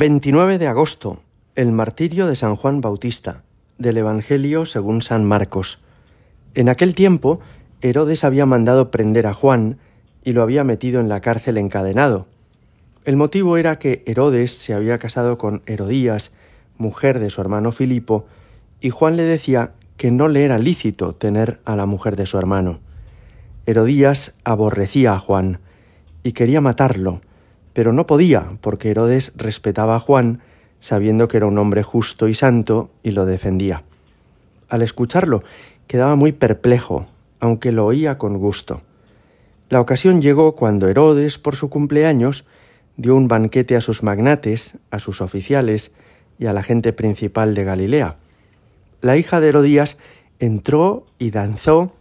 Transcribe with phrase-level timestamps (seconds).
[0.00, 1.20] 29 de agosto,
[1.56, 3.42] el martirio de San Juan Bautista,
[3.76, 5.82] del Evangelio según San Marcos.
[6.54, 7.40] En aquel tiempo,
[7.82, 9.76] Herodes había mandado prender a Juan
[10.24, 12.28] y lo había metido en la cárcel encadenado.
[13.04, 16.32] El motivo era que Herodes se había casado con Herodías,
[16.78, 18.24] mujer de su hermano Filipo,
[18.80, 22.38] y Juan le decía que no le era lícito tener a la mujer de su
[22.38, 22.80] hermano.
[23.66, 25.60] Herodías aborrecía a Juan
[26.22, 27.20] y quería matarlo,
[27.72, 30.40] pero no podía, porque Herodes respetaba a Juan,
[30.80, 33.84] sabiendo que era un hombre justo y santo, y lo defendía.
[34.68, 35.42] Al escucharlo,
[35.86, 37.06] quedaba muy perplejo,
[37.40, 38.82] aunque lo oía con gusto.
[39.68, 42.44] La ocasión llegó cuando Herodes, por su cumpleaños,
[42.96, 45.92] dio un banquete a sus magnates, a sus oficiales
[46.38, 48.16] y a la gente principal de Galilea.
[49.00, 49.96] La hija de Herodías
[50.38, 51.92] entró y danzó,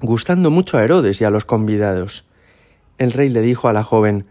[0.00, 2.24] gustando mucho a Herodes y a los convidados.
[2.98, 4.26] El rey le dijo a la joven,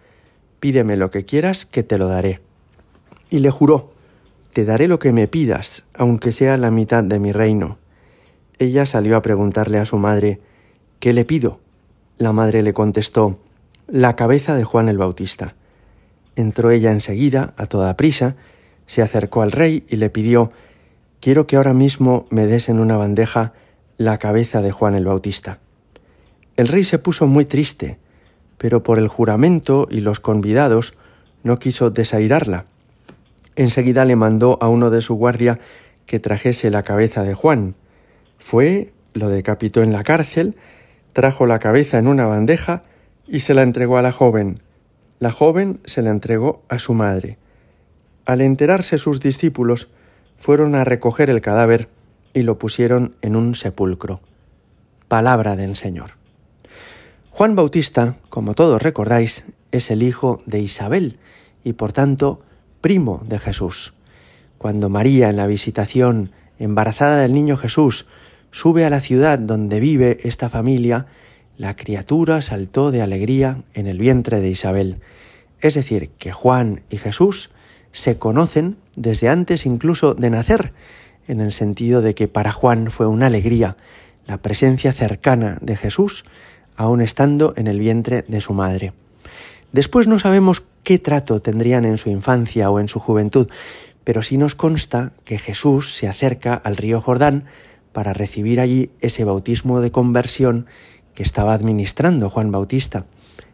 [0.60, 2.42] Pídeme lo que quieras, que te lo daré.
[3.30, 3.94] Y le juró,
[4.54, 7.78] Te daré lo que me pidas, aunque sea la mitad de mi reino.
[8.58, 10.42] Ella salió a preguntarle a su madre,
[11.00, 11.60] ¿Qué le pido?
[12.18, 13.40] La madre le contestó,
[13.88, 15.56] La cabeza de Juan el Bautista.
[16.36, 18.36] Entró ella enseguida, a toda prisa,
[18.86, 20.52] se acercó al rey y le pidió,
[21.22, 23.54] Quiero que ahora mismo me des en una bandeja
[23.98, 25.60] la cabeza de Juan el Bautista.
[26.58, 27.98] El rey se puso muy triste,
[28.60, 30.94] pero por el juramento y los convidados
[31.42, 32.66] no quiso desairarla.
[33.56, 35.60] Enseguida le mandó a uno de su guardia
[36.06, 37.76] que trajese la cabeza de Juan.
[38.38, 40.58] Fue, lo decapitó en la cárcel,
[41.14, 42.84] trajo la cabeza en una bandeja
[43.28, 44.60] y se la entregó a la joven.
[45.20, 47.38] La joven se la entregó a su madre.
[48.26, 49.90] Al enterarse sus discípulos,
[50.38, 51.90] fueron a recoger el cadáver
[52.34, 54.22] y lo pusieron en un sepulcro.
[55.08, 56.19] Palabra del Señor.
[57.40, 61.20] Juan Bautista, como todos recordáis, es el hijo de Isabel
[61.64, 62.42] y por tanto
[62.82, 63.94] primo de Jesús.
[64.58, 68.08] Cuando María en la visitación embarazada del niño Jesús
[68.52, 71.06] sube a la ciudad donde vive esta familia,
[71.56, 75.00] la criatura saltó de alegría en el vientre de Isabel.
[75.62, 77.52] Es decir, que Juan y Jesús
[77.94, 80.74] se conocen desde antes incluso de nacer,
[81.30, 83.78] en el sentido de que para Juan fue una alegría
[84.28, 86.26] la presencia cercana de Jesús
[86.80, 88.94] aun estando en el vientre de su madre.
[89.74, 93.50] Después no sabemos qué trato tendrían en su infancia o en su juventud,
[94.06, 97.44] pero sí nos consta que Jesús se acerca al río Jordán
[97.92, 100.68] para recibir allí ese bautismo de conversión
[101.16, 103.06] que estaba administrando Juan Bautista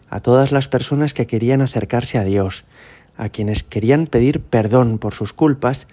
[0.07, 2.63] a todas las personas que querían acercarse a Dios,
[3.17, 5.87] a quienes querían pedir perdón por sus culpas,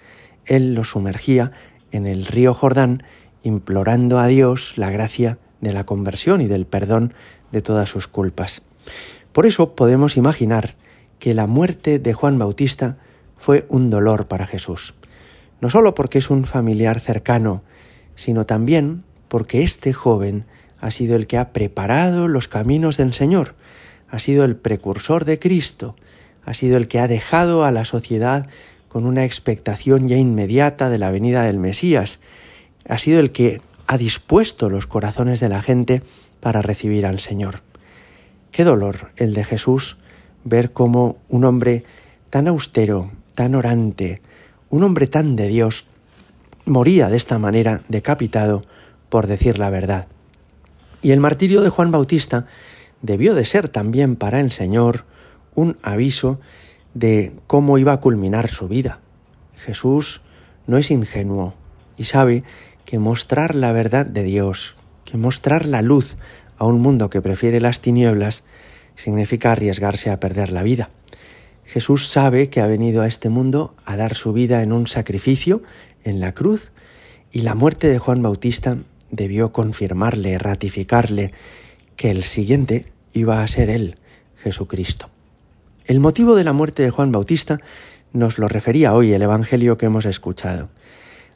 [0.45, 1.51] él los sumergía
[1.91, 3.01] en el río Jordán
[3.41, 7.13] implorando a Dios la gracia de la conversión y del perdón
[7.51, 8.61] de todas sus culpas.
[9.31, 10.75] Por eso podemos imaginar
[11.19, 12.97] que la muerte de Juan Bautista
[13.37, 14.93] fue un dolor para Jesús,
[15.61, 17.63] no sólo porque es un familiar cercano,
[18.15, 20.45] sino también porque este joven
[20.79, 23.55] ha sido el que ha preparado los caminos del Señor,
[24.09, 25.95] ha sido el precursor de Cristo,
[26.45, 28.47] ha sido el que ha dejado a la sociedad
[28.89, 32.19] con una expectación ya inmediata de la venida del Mesías,
[32.87, 36.01] ha sido el que ha dispuesto los corazones de la gente
[36.39, 37.61] para recibir al Señor.
[38.51, 39.97] Qué dolor el de Jesús
[40.43, 41.83] ver cómo un hombre
[42.29, 44.21] tan austero, tan orante,
[44.69, 45.85] un hombre tan de Dios,
[46.65, 48.63] moría de esta manera decapitado
[49.09, 50.07] por decir la verdad.
[51.01, 52.47] Y el martirio de Juan Bautista
[53.01, 55.05] debió de ser también para el Señor
[55.55, 56.39] un aviso
[56.93, 58.99] de cómo iba a culminar su vida.
[59.55, 60.21] Jesús
[60.67, 61.53] no es ingenuo
[61.97, 62.43] y sabe
[62.85, 66.17] que mostrar la verdad de Dios, que mostrar la luz
[66.57, 68.43] a un mundo que prefiere las tinieblas,
[68.95, 70.89] significa arriesgarse a perder la vida.
[71.65, 75.63] Jesús sabe que ha venido a este mundo a dar su vida en un sacrificio,
[76.03, 76.71] en la cruz,
[77.31, 78.77] y la muerte de Juan Bautista
[79.09, 81.31] debió confirmarle, ratificarle,
[81.95, 83.97] que el siguiente iba a ser él,
[84.37, 85.09] Jesucristo.
[85.85, 87.59] El motivo de la muerte de Juan Bautista
[88.11, 90.69] nos lo refería hoy el Evangelio que hemos escuchado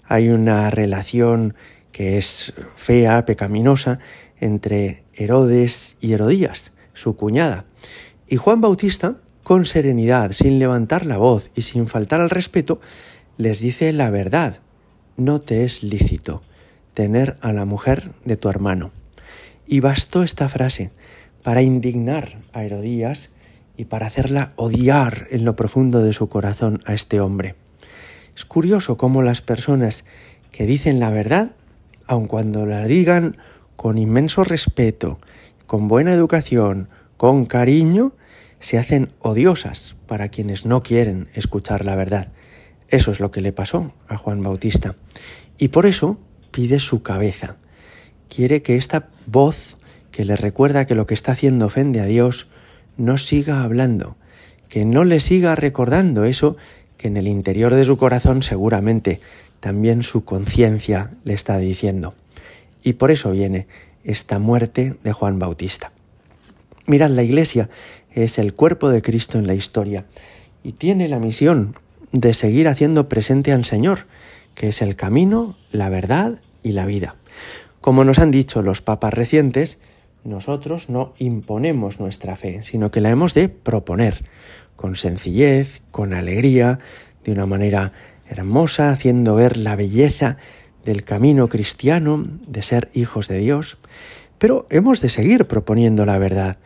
[0.08, 1.56] hay una relación
[1.92, 4.00] que es fea, pecaminosa,
[4.40, 7.66] entre Herodes y Herodías, su cuñada.
[8.28, 12.80] Y Juan Bautista, con serenidad, sin levantar la voz y sin faltar al respeto,
[13.38, 14.60] les dice la verdad.
[15.16, 16.44] No te es lícito
[16.94, 18.92] tener a la mujer de tu hermano.
[19.66, 20.92] Y bastó esta frase
[21.44, 23.30] para indignar a Herodías
[23.76, 27.56] y para hacerla odiar en lo profundo de su corazón a este hombre.
[28.38, 30.06] Es curioso cómo las personas
[30.52, 31.54] que dicen la verdad,
[32.06, 33.38] aun cuando la digan
[33.76, 35.18] con inmenso respeto,
[35.66, 36.88] con buena educación,
[37.18, 38.14] con cariño,
[38.60, 42.28] se hacen odiosas para quienes no quieren escuchar la verdad.
[42.90, 44.94] Eso es lo que le pasó a Juan Bautista.
[45.58, 46.20] Y por eso
[46.52, 47.56] pide su cabeza.
[48.30, 49.78] Quiere que esta voz
[50.12, 52.46] que le recuerda que lo que está haciendo ofende a Dios,
[52.98, 54.16] no siga hablando,
[54.70, 56.56] que no le siga recordando eso
[56.98, 59.22] que en el interior de su corazón seguramente
[59.60, 62.14] también su conciencia le está diciendo.
[62.84, 63.68] Y por eso viene
[64.04, 65.92] esta muerte de Juan Bautista.
[66.86, 67.70] Mirad, la Iglesia
[68.12, 70.06] es el cuerpo de Cristo en la historia
[70.64, 71.76] y tiene la misión
[72.12, 74.08] de seguir haciendo presente al Señor,
[74.56, 77.16] que es el camino, la verdad y la vida.
[77.82, 79.78] Como nos han dicho los papas recientes,
[80.24, 84.24] nosotros no imponemos nuestra fe, sino que la hemos de proponer,
[84.78, 86.80] con sencillez, con alegría,
[87.26, 87.92] de una manera
[88.30, 90.38] hermosa, haciendo ver la belleza
[90.86, 93.78] del camino cristiano, de ser hijos de Dios.
[94.38, 96.60] Pero hemos de seguir proponiendo la verdad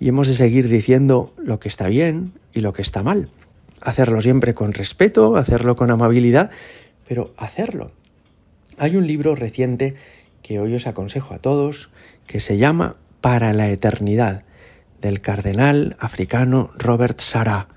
[0.00, 3.30] y hemos de seguir diciendo lo que está bien y lo que está mal
[3.80, 6.50] hacerlo siempre con respeto, hacerlo con amabilidad,
[7.08, 7.92] pero hacerlo.
[8.78, 9.94] Hay un libro reciente
[10.42, 11.90] que hoy os aconsejo a todos
[12.26, 14.44] que se llama Para la Eternidad,
[15.00, 17.68] del cardenal africano Robert Sarah.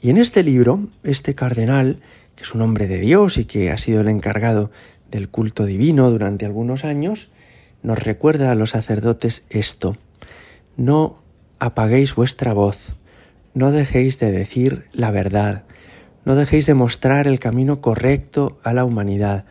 [0.00, 2.00] Y en este libro, este cardenal,
[2.34, 4.70] que es un hombre de Dios y que ha sido el encargado
[5.10, 7.28] del culto divino durante algunos años,
[7.82, 9.96] nos recuerda a los sacerdotes esto.
[10.76, 11.22] No
[11.58, 12.94] apaguéis vuestra voz,
[13.54, 15.64] no dejéis de decir la verdad,
[16.24, 19.44] no dejéis de mostrar el camino correcto a la humanidad,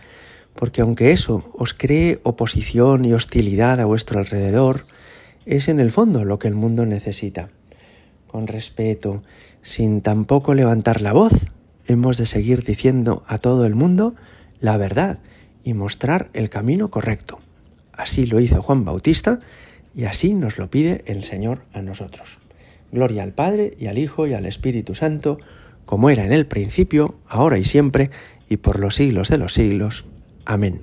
[0.56, 4.86] porque aunque eso os cree oposición y hostilidad a vuestro alrededor,
[5.46, 7.50] es en el fondo lo que el mundo necesita.
[8.28, 9.24] Con respeto,
[9.62, 11.34] sin tampoco levantar la voz,
[11.88, 14.16] hemos de seguir diciendo a todo el mundo
[14.60, 15.20] la verdad
[15.64, 17.40] y mostrar el camino correcto.
[17.94, 19.40] Así lo hizo Juan Bautista
[19.96, 22.40] y así nos lo pide el Señor a nosotros.
[22.92, 25.38] Gloria al Padre y al Hijo y al Espíritu Santo,
[25.86, 28.10] como era en el principio, ahora y siempre,
[28.50, 30.06] y por los siglos de los siglos.
[30.46, 30.82] Amén.